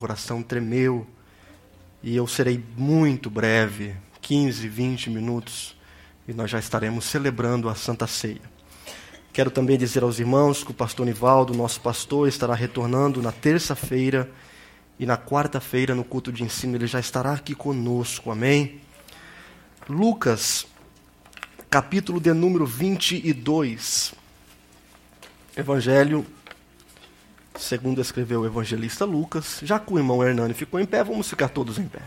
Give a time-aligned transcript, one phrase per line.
[0.00, 1.04] coração tremeu
[2.04, 5.76] e eu serei muito breve 15, 20 minutos
[6.28, 8.40] e nós já estaremos celebrando a Santa Ceia.
[9.32, 14.30] Quero também dizer aos irmãos que o pastor Nivaldo, nosso pastor, estará retornando na terça-feira
[15.00, 18.80] e na quarta-feira, no culto de ensino, ele já estará aqui conosco, amém?
[19.88, 20.64] Lucas,
[21.68, 24.14] capítulo de número 22.
[25.56, 26.24] Evangelho
[27.58, 29.60] segundo escreveu o evangelista Lucas.
[29.62, 32.00] Já que o irmão Hernani ficou em pé, vamos ficar todos em pé.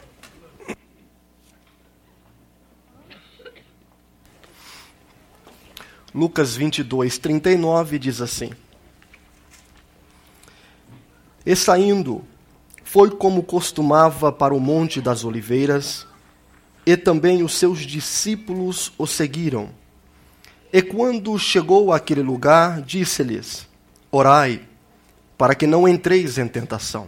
[6.14, 8.52] Lucas 22, 39 diz assim:
[11.46, 12.26] E saindo,
[12.84, 16.06] foi como costumava para o Monte das Oliveiras,
[16.86, 19.70] e também os seus discípulos o seguiram.
[20.74, 23.66] E quando chegou àquele lugar, disse-lhes:
[24.12, 24.68] Orai
[25.42, 27.08] para que não entreis em tentação.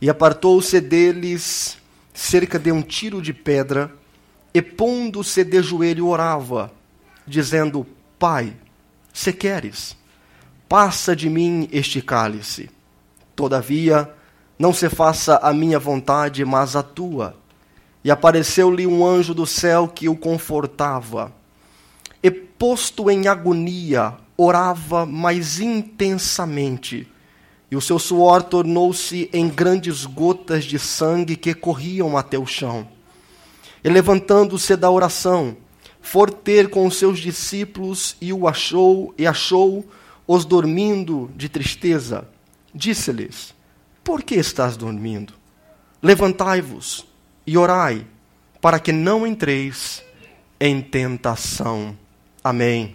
[0.00, 1.76] E apartou-se deles
[2.14, 3.92] cerca de um tiro de pedra,
[4.54, 6.70] e pondo-se de joelho orava,
[7.26, 7.84] dizendo:
[8.20, 8.54] Pai,
[9.12, 9.96] se queres,
[10.68, 12.70] passa de mim este cálice.
[13.34, 14.08] Todavia,
[14.56, 17.36] não se faça a minha vontade, mas a tua.
[18.04, 21.32] E apareceu-lhe um anjo do céu que o confortava.
[22.22, 27.12] E posto em agonia, orava mais intensamente
[27.74, 32.86] e o seu suor tornou-se em grandes gotas de sangue que corriam até o chão.
[33.82, 35.56] E levantando-se da oração,
[36.00, 39.84] for ter com os seus discípulos e o achou e achou
[40.24, 42.28] os dormindo de tristeza.
[42.72, 43.52] Disse-lhes:
[44.04, 45.32] Por que estás dormindo?
[46.00, 47.04] Levantai-vos
[47.44, 48.06] e orai,
[48.60, 50.00] para que não entreis
[50.60, 51.98] em tentação.
[52.42, 52.94] Amém.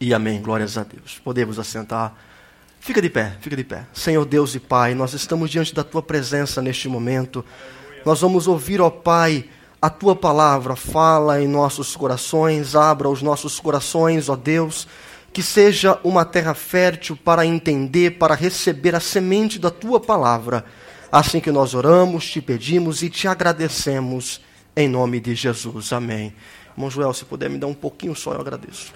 [0.00, 0.40] E amém.
[0.40, 1.20] Glórias a Deus.
[1.22, 2.29] Podemos assentar.
[2.82, 3.86] Fica de pé, fica de pé.
[3.92, 7.44] Senhor Deus e Pai, nós estamos diante da tua presença neste momento.
[8.06, 9.44] Nós vamos ouvir, ó Pai,
[9.80, 10.74] a tua palavra.
[10.74, 14.88] Fala em nossos corações, abra os nossos corações, ó Deus.
[15.30, 20.64] Que seja uma terra fértil para entender, para receber a semente da tua palavra.
[21.12, 24.40] Assim que nós oramos, te pedimos e te agradecemos.
[24.74, 25.92] Em nome de Jesus.
[25.92, 26.34] Amém.
[26.72, 28.94] Irmão Joel, se puder me dar um pouquinho só, eu agradeço.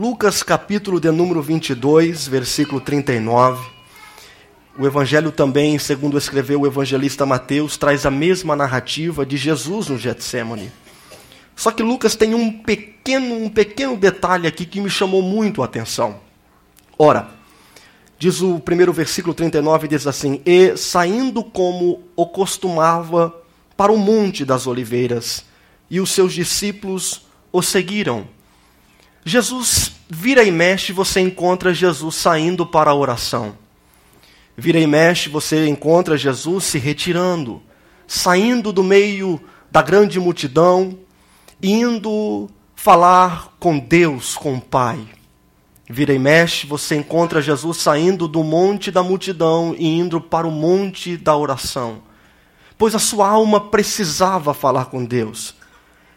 [0.00, 3.62] Lucas capítulo de número 22, versículo 39.
[4.78, 9.98] O evangelho também, segundo escreveu o evangelista Mateus, traz a mesma narrativa de Jesus no
[9.98, 10.72] Getsemane.
[11.54, 15.66] Só que Lucas tem um pequeno, um pequeno detalhe aqui que me chamou muito a
[15.66, 16.18] atenção.
[16.98, 17.28] Ora,
[18.18, 23.38] diz o primeiro versículo 39, diz assim: E saindo como o costumava
[23.76, 25.44] para o monte das oliveiras,
[25.90, 28.26] e os seus discípulos o seguiram.
[29.24, 33.56] Jesus vira e mexe, você encontra Jesus saindo para a oração.
[34.56, 37.62] Vira e mexe, você encontra Jesus se retirando,
[38.06, 40.98] saindo do meio da grande multidão,
[41.62, 44.98] indo falar com Deus, com o Pai.
[45.88, 50.50] Vira e mexe, você encontra Jesus saindo do monte da multidão e indo para o
[50.50, 52.02] monte da oração.
[52.76, 55.59] Pois a sua alma precisava falar com Deus.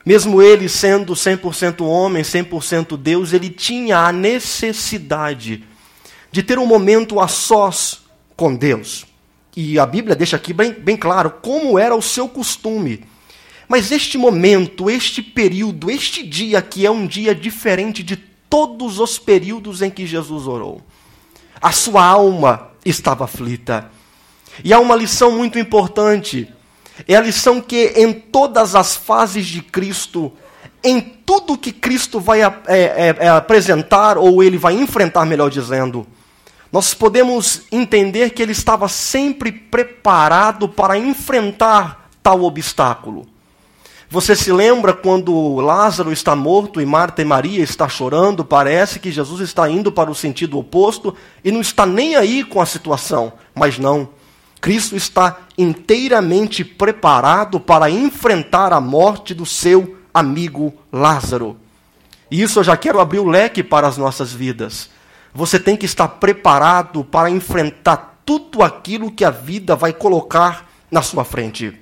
[0.06, 5.64] Mesmo ele sendo 100% homem, 100% Deus, ele tinha a necessidade
[6.32, 8.02] de ter um momento a sós
[8.36, 9.06] com Deus.
[9.56, 13.06] E a Bíblia deixa aqui bem, bem claro como era o seu costume.
[13.68, 19.18] Mas este momento, este período, este dia aqui é um dia diferente de todos os
[19.18, 20.82] períodos em que Jesus orou.
[21.62, 23.90] A sua alma estava aflita.
[24.64, 26.52] E há uma lição muito importante
[27.08, 30.32] é a lição que em todas as fases de Cristo,
[30.84, 36.06] em tudo que Cristo vai é, é, é, apresentar, ou ele vai enfrentar, melhor dizendo,
[36.72, 43.28] nós podemos entender que ele estava sempre preparado para enfrentar tal obstáculo.
[44.10, 48.46] Você se lembra quando Lázaro está morto e Marta e Maria está chorando?
[48.46, 52.62] Parece que Jesus está indo para o sentido oposto e não está nem aí com
[52.62, 53.34] a situação.
[53.56, 54.10] Mas não.
[54.64, 61.58] Cristo está inteiramente preparado para enfrentar a morte do seu amigo Lázaro.
[62.32, 64.90] E isso eu já quero abrir o leque para as nossas vidas.
[65.34, 71.02] Você tem que estar preparado para enfrentar tudo aquilo que a vida vai colocar na
[71.02, 71.78] sua frente.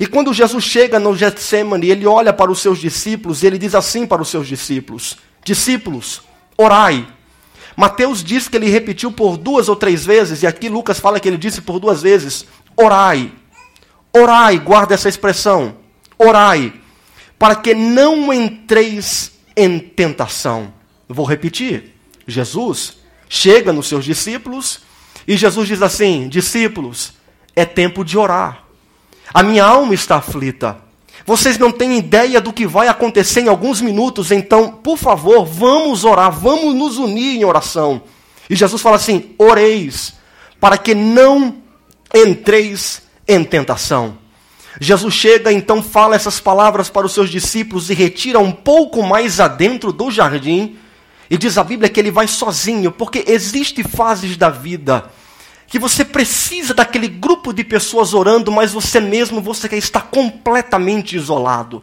[0.00, 3.76] E quando Jesus chega no Getsemane, ele olha para os seus discípulos e ele diz
[3.76, 6.22] assim para os seus discípulos: Discípulos,
[6.56, 7.06] orai
[7.78, 11.28] Mateus diz que ele repetiu por duas ou três vezes, e aqui Lucas fala que
[11.28, 12.44] ele disse por duas vezes:
[12.76, 13.30] orai.
[14.12, 15.76] Orai, guarda essa expressão.
[16.18, 16.72] Orai,
[17.38, 20.74] para que não entreis em tentação.
[21.08, 21.94] Vou repetir.
[22.26, 22.96] Jesus
[23.28, 24.80] chega nos seus discípulos
[25.24, 27.12] E Jesus diz assim: discípulos,
[27.54, 28.64] é tempo de orar.
[29.32, 30.78] A minha alma está aflita.
[31.26, 36.04] Vocês não têm ideia do que vai acontecer em alguns minutos, então, por favor, vamos
[36.04, 38.02] orar, vamos nos unir em oração.
[38.48, 40.14] E Jesus fala assim: oreis,
[40.60, 41.56] para que não
[42.14, 44.16] entreis em tentação.
[44.80, 49.40] Jesus chega, então fala essas palavras para os seus discípulos e retira um pouco mais
[49.40, 50.76] adentro do jardim.
[51.30, 55.10] E diz a Bíblia que ele vai sozinho, porque existem fases da vida
[55.68, 61.14] que você precisa daquele grupo de pessoas orando, mas você mesmo, você quer estar completamente
[61.14, 61.82] isolado.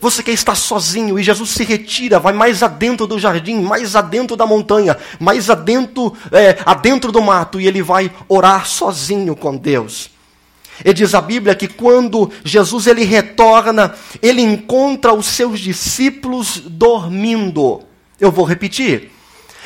[0.00, 4.34] Você quer estar sozinho e Jesus se retira, vai mais adentro do jardim, mais adentro
[4.34, 10.10] da montanha, mais adentro, é, adentro do mato e ele vai orar sozinho com Deus.
[10.82, 17.82] E diz a Bíblia que quando Jesus ele retorna, ele encontra os seus discípulos dormindo.
[18.18, 19.10] Eu vou repetir.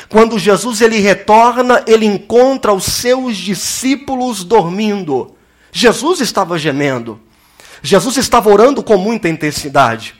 [0.09, 5.35] Quando Jesus ele retorna, ele encontra os seus discípulos dormindo.
[5.71, 7.19] Jesus estava gemendo.
[7.81, 10.15] Jesus estava orando com muita intensidade.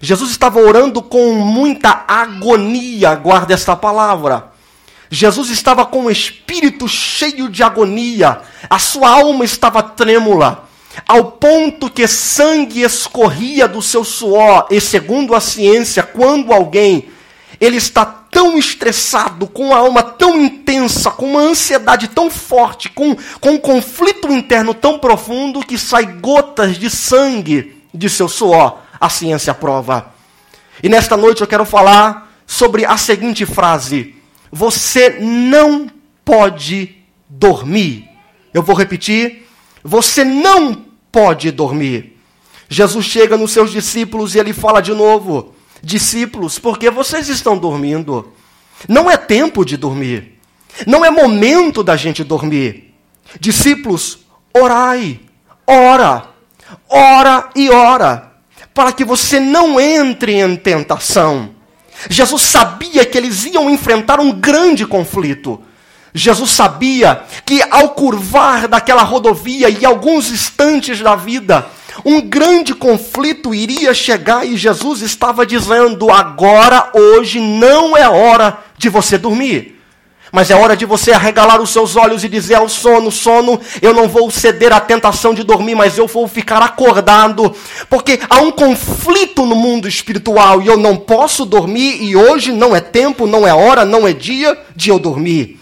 [0.00, 4.52] Jesus estava orando com muita agonia, guarda esta palavra.
[5.10, 10.68] Jesus estava com o espírito cheio de agonia, a sua alma estava trêmula,
[11.06, 17.08] ao ponto que sangue escorria do seu suor, e segundo a ciência, quando alguém
[17.58, 23.16] ele está tão estressado, com a alma tão intensa, com uma ansiedade tão forte, com,
[23.40, 28.78] com um conflito interno tão profundo que sai gotas de sangue de seu suor.
[29.00, 30.12] A ciência prova.
[30.82, 34.14] E nesta noite eu quero falar sobre a seguinte frase:
[34.50, 35.88] Você não
[36.24, 36.96] pode
[37.28, 38.08] dormir.
[38.52, 39.46] Eu vou repetir:
[39.84, 42.18] Você não pode dormir.
[42.68, 48.32] Jesus chega nos seus discípulos e ele fala de novo: Discípulos, porque vocês estão dormindo?
[48.88, 50.38] Não é tempo de dormir.
[50.86, 52.94] Não é momento da gente dormir.
[53.40, 54.20] Discípulos,
[54.54, 55.20] orai,
[55.66, 56.28] ora,
[56.88, 58.32] ora e ora,
[58.72, 61.50] para que você não entre em tentação.
[62.08, 65.60] Jesus sabia que eles iam enfrentar um grande conflito.
[66.14, 71.68] Jesus sabia que ao curvar daquela rodovia e alguns instantes da vida,
[72.04, 78.88] um grande conflito iria chegar e Jesus estava dizendo: agora, hoje, não é hora de
[78.88, 79.78] você dormir.
[80.30, 83.94] Mas é hora de você arregalar os seus olhos e dizer ao sono: sono, eu
[83.94, 87.54] não vou ceder à tentação de dormir, mas eu vou ficar acordado,
[87.88, 92.76] porque há um conflito no mundo espiritual e eu não posso dormir, e hoje não
[92.76, 95.58] é tempo, não é hora, não é dia de eu dormir.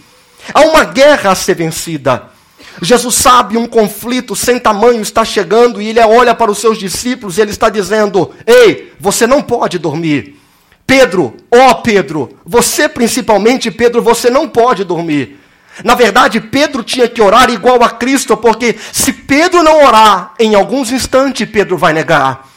[0.53, 2.36] Há uma guerra a ser vencida.
[2.81, 7.37] Jesus sabe um conflito sem tamanho está chegando e ele olha para os seus discípulos
[7.37, 10.39] e ele está dizendo: Ei, você não pode dormir.
[10.85, 15.37] Pedro, ó Pedro, você principalmente, Pedro, você não pode dormir.
[15.83, 20.55] Na verdade, Pedro tinha que orar igual a Cristo, porque se Pedro não orar, em
[20.55, 22.47] alguns instantes Pedro vai negar.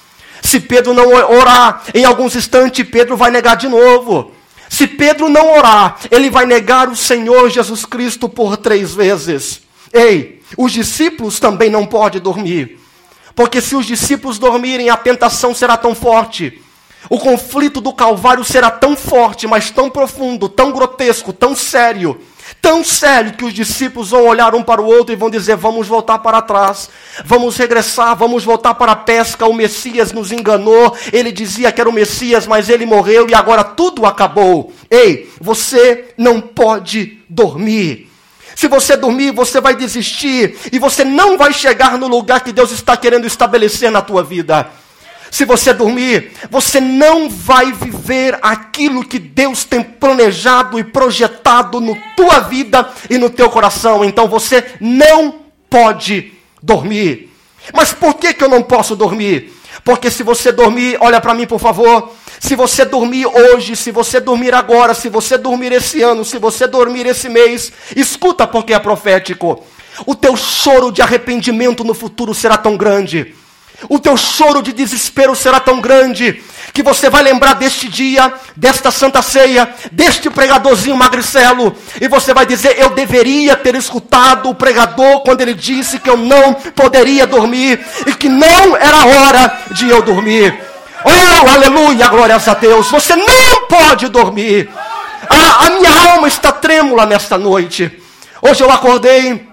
[0.42, 4.32] Se Pedro não orar, em alguns instantes Pedro vai negar de novo.
[4.68, 9.60] Se Pedro não orar, ele vai negar o Senhor Jesus Cristo por três vezes.
[9.92, 12.78] Ei, os discípulos também não podem dormir.
[13.34, 16.60] Porque se os discípulos dormirem, a tentação será tão forte.
[17.08, 22.20] O conflito do Calvário será tão forte, mas tão profundo, tão grotesco, tão sério,
[22.60, 25.88] tão sério que os discípulos vão olhar um para o outro e vão dizer: Vamos
[25.88, 26.90] voltar para trás,
[27.24, 29.46] vamos regressar, vamos voltar para a pesca.
[29.46, 33.64] O Messias nos enganou, ele dizia que era o Messias, mas ele morreu e agora
[33.64, 34.70] tudo acabou.
[34.90, 38.09] Ei, você não pode dormir.
[38.60, 42.70] Se você dormir, você vai desistir e você não vai chegar no lugar que Deus
[42.70, 44.68] está querendo estabelecer na tua vida.
[45.30, 51.96] Se você dormir, você não vai viver aquilo que Deus tem planejado e projetado no
[52.14, 54.04] tua vida e no teu coração.
[54.04, 55.36] Então você não
[55.70, 57.34] pode dormir.
[57.72, 59.54] Mas por que, que eu não posso dormir?
[59.82, 64.18] Porque se você dormir, olha para mim por favor, se você dormir hoje, se você
[64.18, 68.78] dormir agora, se você dormir esse ano, se você dormir esse mês, escuta porque é
[68.78, 69.62] profético.
[70.06, 73.34] O teu choro de arrependimento no futuro será tão grande.
[73.90, 76.42] O teu choro de desespero será tão grande
[76.72, 82.46] que você vai lembrar deste dia, desta santa ceia, deste pregadorzinho magricelo, e você vai
[82.46, 87.80] dizer: Eu deveria ter escutado o pregador quando ele disse que eu não poderia dormir
[88.06, 90.69] e que não era hora de eu dormir.
[91.04, 92.90] Oh, aleluia, glórias a Deus.
[92.90, 94.68] Você não pode dormir.
[95.28, 97.90] A, a minha alma está trêmula nesta noite.
[98.42, 99.48] Hoje eu acordei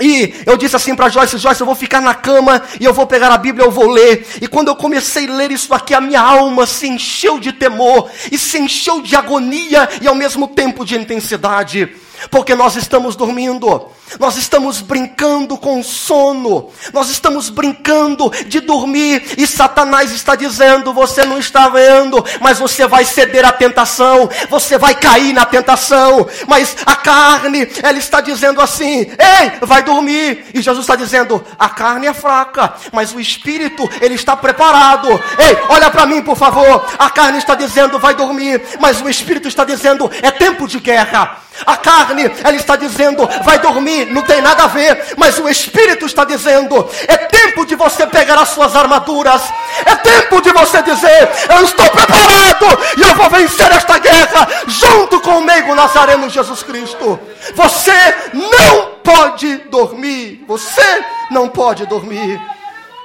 [0.00, 3.06] e eu disse assim para Joyce, Joyce, eu vou ficar na cama e eu vou
[3.06, 4.26] pegar a Bíblia, eu vou ler.
[4.40, 8.08] E quando eu comecei a ler isso aqui, a minha alma se encheu de temor
[8.30, 11.88] e se encheu de agonia e ao mesmo tempo de intensidade.
[12.30, 13.88] Porque nós estamos dormindo.
[14.18, 16.70] Nós estamos brincando com sono.
[16.92, 19.34] Nós estamos brincando de dormir.
[19.36, 24.28] E Satanás está dizendo: você não está vendo, mas você vai ceder à tentação.
[24.48, 26.26] Você vai cair na tentação.
[26.46, 30.46] Mas a carne, ela está dizendo assim: ei, vai dormir.
[30.54, 35.08] E Jesus está dizendo: a carne é fraca, mas o espírito, ele está preparado.
[35.08, 36.86] Ei, olha para mim, por favor.
[36.98, 38.62] A carne está dizendo: vai dormir.
[38.80, 41.42] Mas o espírito está dizendo: é tempo de guerra.
[41.66, 42.07] A carne,
[42.44, 46.88] ela está dizendo, vai dormir, não tem nada a ver, mas o Espírito está dizendo,
[47.06, 49.42] é tempo de você pegar as suas armaduras,
[49.84, 55.20] é tempo de você dizer, eu estou preparado e eu vou vencer esta guerra junto
[55.20, 57.18] com o meigo Nazareno Jesus Cristo.
[57.54, 62.40] Você não pode dormir, você não pode dormir.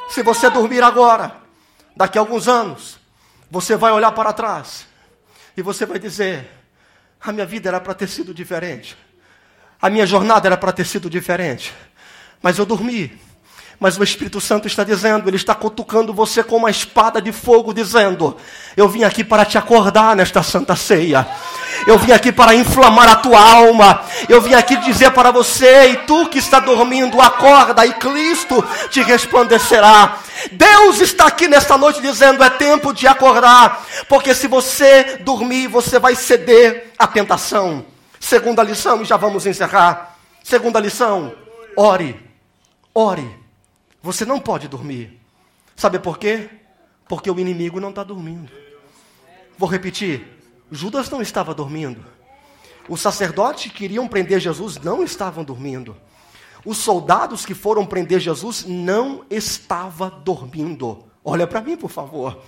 [0.09, 1.35] Se você dormir agora,
[1.95, 2.99] daqui a alguns anos,
[3.49, 4.85] você vai olhar para trás
[5.55, 6.49] e você vai dizer,
[7.23, 8.97] a minha vida era para ter sido diferente.
[9.81, 11.73] A minha jornada era para ter sido diferente.
[12.41, 13.17] Mas eu dormi.
[13.79, 17.73] Mas o Espírito Santo está dizendo, ele está cutucando você com uma espada de fogo,
[17.73, 18.37] dizendo:
[18.75, 21.27] Eu vim aqui para te acordar nesta santa ceia.
[21.85, 24.03] Eu vim aqui para inflamar a tua alma.
[24.29, 29.01] Eu vim aqui dizer para você, e tu que está dormindo, acorda, e Cristo te
[29.01, 30.19] resplandecerá.
[30.51, 35.99] Deus está aqui nesta noite dizendo: é tempo de acordar, porque se você dormir, você
[35.99, 37.85] vai ceder à tentação.
[38.19, 40.17] Segunda lição, e já vamos encerrar.
[40.43, 41.33] Segunda lição:
[41.75, 42.19] ore,
[42.93, 43.43] ore.
[44.01, 45.19] Você não pode dormir.
[45.75, 46.49] Sabe por quê?
[47.07, 48.51] Porque o inimigo não está dormindo.
[49.57, 50.32] Vou repetir:
[50.73, 52.03] Judas não estava dormindo.
[52.89, 55.95] Os sacerdotes que queriam prender Jesus não estavam dormindo.
[56.65, 61.03] Os soldados que foram prender Jesus não estavam dormindo.
[61.23, 62.41] Olha para mim, por favor.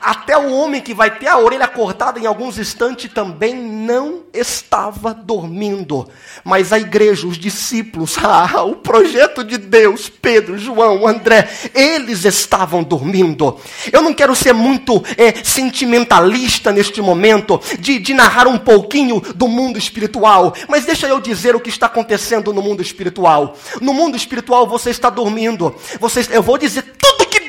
[0.00, 5.14] Até o homem que vai ter a orelha cortada em alguns instantes também não estava
[5.14, 6.08] dormindo.
[6.44, 12.82] Mas a igreja, os discípulos, ah, o projeto de Deus, Pedro, João, André, eles estavam
[12.82, 13.58] dormindo.
[13.92, 19.48] Eu não quero ser muito é, sentimentalista neste momento, de, de narrar um pouquinho do
[19.48, 23.56] mundo espiritual, mas deixa eu dizer o que está acontecendo no mundo espiritual.
[23.80, 25.74] No mundo espiritual você está dormindo.
[26.00, 26.95] Você, eu vou dizer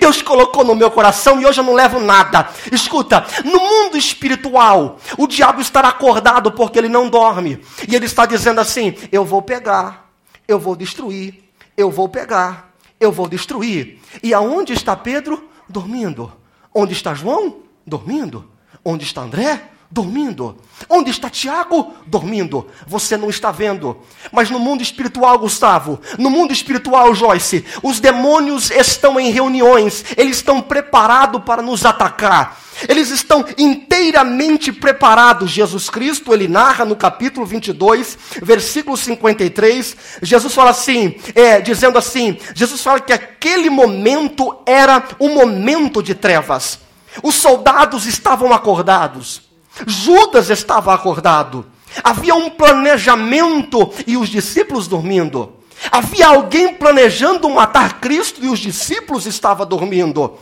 [0.08, 2.50] Deus colocou no meu coração e hoje eu não levo nada.
[2.72, 7.62] Escuta, no mundo espiritual, o diabo estará acordado porque ele não dorme.
[7.86, 10.10] E ele está dizendo assim: eu vou pegar,
[10.48, 11.44] eu vou destruir,
[11.76, 14.00] eu vou pegar, eu vou destruir.
[14.24, 15.50] E aonde está Pedro?
[15.68, 16.32] Dormindo.
[16.74, 17.58] Onde está João?
[17.86, 18.50] Dormindo.
[18.86, 19.72] Onde está André?
[19.90, 20.58] Dormindo.
[20.90, 21.94] Onde está Tiago?
[22.06, 22.68] Dormindo.
[22.86, 23.98] Você não está vendo.
[24.32, 30.38] Mas no mundo espiritual, Gustavo, no mundo espiritual, Joyce, os demônios estão em reuniões, eles
[30.38, 32.60] estão preparados para nos atacar.
[32.88, 35.50] Eles estão inteiramente preparados.
[35.50, 39.98] Jesus Cristo, ele narra no capítulo 22, versículo 53.
[40.22, 46.14] Jesus fala assim, é, dizendo assim: Jesus fala que aquele momento era um momento de
[46.14, 46.80] trevas.
[47.24, 49.47] Os soldados estavam acordados.
[49.86, 51.66] Judas estava acordado.
[52.04, 55.54] Havia um planejamento e os discípulos dormindo.
[55.92, 60.38] Havia alguém planejando matar Cristo e os discípulos estavam dormindo.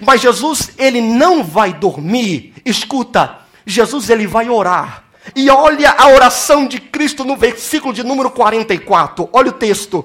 [0.00, 2.54] Mas Jesus, ele não vai dormir.
[2.64, 5.04] Escuta, Jesus ele vai orar.
[5.36, 9.28] E olha a oração de Cristo no versículo de número 44.
[9.32, 10.04] Olha o texto.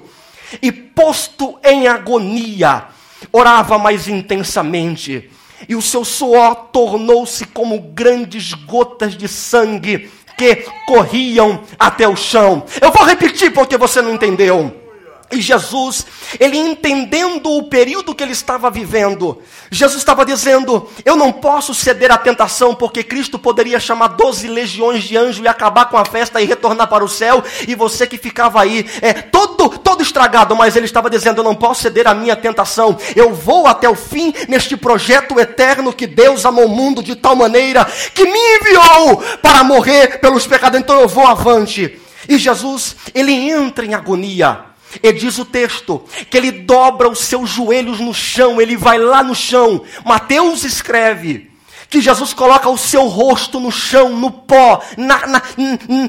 [0.62, 2.84] E posto em agonia,
[3.32, 5.30] orava mais intensamente
[5.68, 12.64] e o seu suor tornou-se como grandes gotas de sangue que corriam até o chão.
[12.80, 14.83] Eu vou repetir porque você não entendeu.
[15.32, 16.06] E Jesus,
[16.38, 22.12] ele entendendo o período que ele estava vivendo, Jesus estava dizendo: Eu não posso ceder
[22.12, 26.40] à tentação, porque Cristo poderia chamar doze legiões de anjos e acabar com a festa
[26.40, 30.76] e retornar para o céu, e você que ficava aí, é, todo, todo estragado, mas
[30.76, 34.32] ele estava dizendo: Eu não posso ceder à minha tentação, eu vou até o fim
[34.46, 39.64] neste projeto eterno que Deus amou o mundo de tal maneira que me enviou para
[39.64, 41.98] morrer pelos pecados, então eu vou avante.
[42.28, 44.73] E Jesus, ele entra em agonia.
[45.02, 49.22] E diz o texto que ele dobra os seus joelhos no chão, ele vai lá
[49.22, 49.82] no chão.
[50.04, 51.50] Mateus escreve
[51.88, 55.42] que Jesus coloca o seu rosto no chão, no pó, na, na,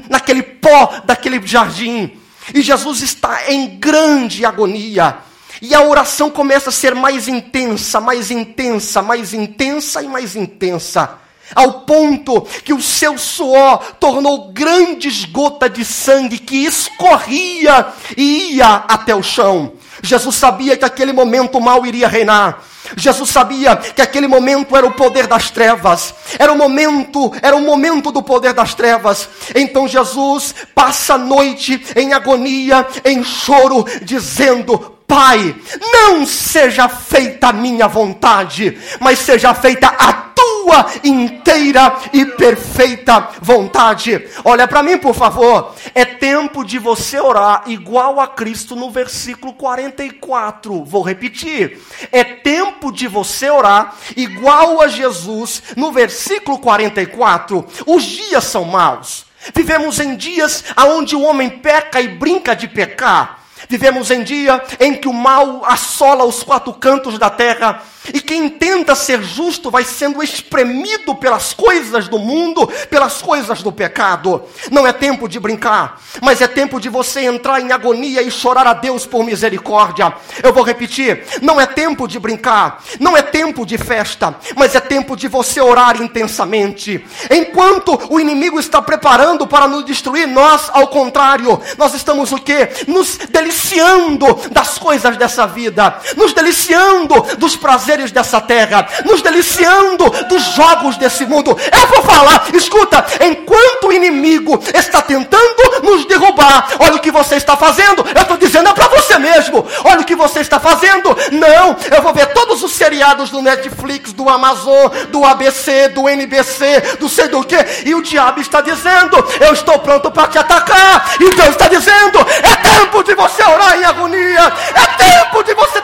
[0.08, 2.12] naquele pó daquele jardim.
[2.54, 5.18] E Jesus está em grande agonia.
[5.60, 11.25] E a oração começa a ser mais intensa, mais intensa, mais intensa e mais intensa
[11.54, 17.86] ao ponto que o seu suor tornou grandes gotas de sangue que escorria
[18.16, 19.72] e ia até o chão.
[20.02, 22.62] Jesus sabia que aquele momento mal iria reinar.
[22.96, 26.14] Jesus sabia que aquele momento era o poder das trevas.
[26.38, 29.28] Era o momento, era o momento do poder das trevas.
[29.54, 37.52] Então Jesus passa a noite em agonia, em choro, dizendo: Pai, não seja feita a
[37.52, 40.25] minha vontade, mas seja feita a
[40.66, 44.28] tua inteira e perfeita vontade.
[44.44, 45.72] Olha para mim, por favor.
[45.94, 50.84] É tempo de você orar igual a Cristo no versículo 44.
[50.84, 51.80] Vou repetir.
[52.10, 57.64] É tempo de você orar igual a Jesus no versículo 44.
[57.86, 59.24] Os dias são maus.
[59.54, 63.44] Vivemos em dias onde o homem peca e brinca de pecar.
[63.68, 67.82] Vivemos em dia em que o mal assola os quatro cantos da terra
[68.12, 73.72] e quem tenta ser justo vai sendo espremido pelas coisas do mundo, pelas coisas do
[73.72, 74.42] pecado.
[74.70, 78.66] Não é tempo de brincar, mas é tempo de você entrar em agonia e chorar
[78.66, 80.14] a Deus por misericórdia.
[80.42, 84.80] Eu vou repetir: não é tempo de brincar, não é tempo de festa, mas é
[84.80, 87.04] tempo de você orar intensamente.
[87.30, 92.68] Enquanto o inimigo está preparando para nos destruir, nós, ao contrário, nós estamos o quê?
[92.86, 100.10] Nos deliciando das coisas dessa vida, nos deliciando dos prazeres prazeres dessa terra, nos deliciando
[100.28, 101.56] dos jogos desse mundo.
[101.72, 107.36] Eu vou falar, escuta, enquanto o inimigo está tentando nos derrubar, olha o que você
[107.36, 108.04] está fazendo.
[108.14, 109.66] Eu estou dizendo é para você mesmo.
[109.84, 111.16] Olha o que você está fazendo.
[111.32, 116.96] Não, eu vou ver todos os seriados do Netflix, do Amazon, do ABC, do NBC,
[117.00, 121.14] do sei do que, e o diabo está dizendo: Eu estou pronto para te atacar.
[121.20, 125.75] E Deus está dizendo: É tempo de você orar em agonia, é tempo de você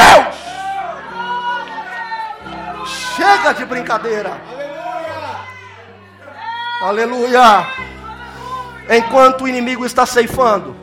[0.00, 0.36] Deus.
[3.16, 4.40] Chega de brincadeira.
[6.82, 7.66] Aleluia.
[8.88, 10.74] Enquanto o inimigo está ceifando,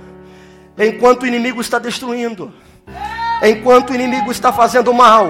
[0.78, 2.54] enquanto o inimigo está destruindo,
[3.44, 5.30] enquanto o inimigo está fazendo mal,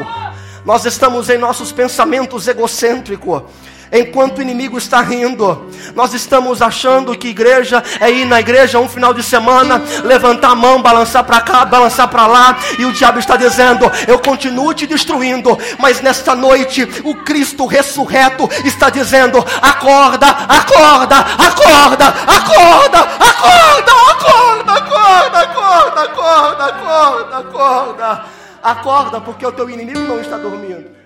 [0.65, 3.43] nós estamos em nossos pensamentos egocêntricos
[3.91, 5.69] enquanto o inimigo está rindo.
[5.95, 10.55] Nós estamos achando que igreja é ir na igreja um final de semana, levantar a
[10.55, 14.85] mão, balançar para cá, balançar para lá, e o diabo está dizendo: Eu continuo te
[14.85, 24.71] destruindo, mas nesta noite o Cristo ressurreto está dizendo: Acorda, acorda, acorda, acorda, acorda, acorda,
[24.73, 28.25] acorda, acorda, acorda, acorda, acorda,
[28.63, 30.97] acorda, porque o teu inimigo não está dormindo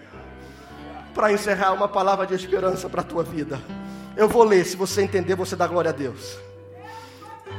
[1.13, 3.61] para encerrar uma palavra de esperança para a tua vida.
[4.15, 6.37] Eu vou ler, se você entender, você dá glória a Deus.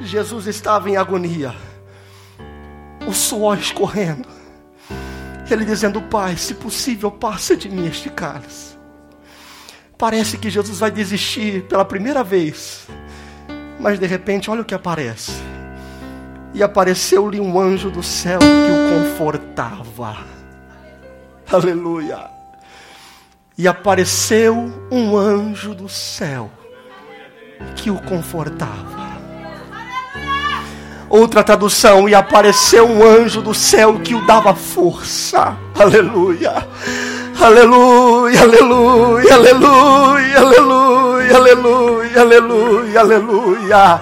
[0.01, 1.55] Jesus estava em agonia,
[3.07, 4.29] o suor escorrendo,
[5.51, 8.73] ele dizendo: Pai, se possível, passa de mim este cálice.
[9.99, 12.87] Parece que Jesus vai desistir pela primeira vez,
[13.79, 15.33] mas de repente, olha o que aparece.
[16.55, 20.19] E apareceu-lhe um anjo do céu que o confortava.
[21.51, 22.32] Aleluia
[23.57, 26.51] e apareceu um anjo do céu
[27.77, 29.03] que o confortava.
[31.09, 35.57] Outra tradução, e apareceu um anjo do céu que o dava força.
[35.79, 36.67] Aleluia.
[37.39, 44.01] Aleluia, aleluia, aleluia, aleluia, aleluia, aleluia, aleluia.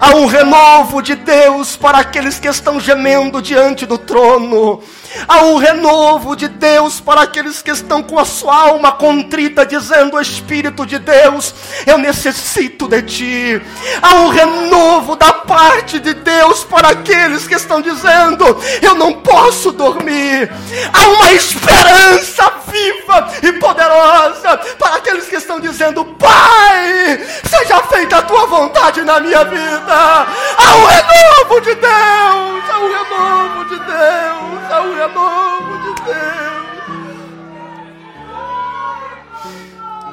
[0.00, 4.82] Há um renovo de Deus para aqueles que estão gemendo diante do trono.
[5.28, 10.18] Há um renovo de Deus para aqueles que estão com a sua alma contrita, dizendo:
[10.18, 11.54] Espírito de Deus,
[11.86, 13.62] eu necessito de ti.
[14.00, 18.44] Há um renovo da parte de Deus para aqueles que estão dizendo:
[18.80, 20.48] Eu não posso dormir.
[20.92, 28.22] Há uma esperança viva e poderosa para aqueles que estão dizendo: Pai, seja feita a
[28.22, 29.92] tua vontade na minha vida.
[29.92, 36.20] Há um renovo de Deus, há um renovo de Deus, há um renovo de Deus.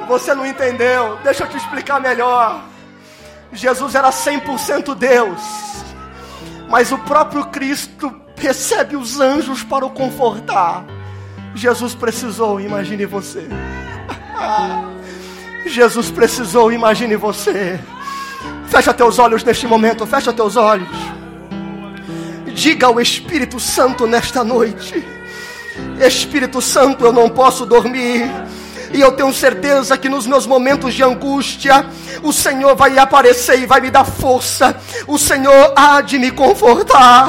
[0.08, 1.20] Você não entendeu?
[1.24, 2.77] Deixa eu te explicar melhor.
[3.52, 5.42] Jesus era 100% Deus,
[6.70, 10.86] mas o próprio Cristo recebe os anjos para o confortar.
[11.56, 13.48] Jesus precisou, imagine você.
[15.66, 17.80] Jesus precisou, imagine você.
[18.68, 20.90] Fecha teus olhos neste momento, fecha teus olhos.
[22.54, 25.04] Diga ao Espírito Santo nesta noite:
[26.00, 28.30] Espírito Santo, eu não posso dormir.
[28.94, 31.86] E eu tenho certeza que nos meus momentos de angústia,
[32.24, 34.76] o Senhor vai aparecer e vai me dar força.
[35.08, 37.26] O Senhor há de me confortar.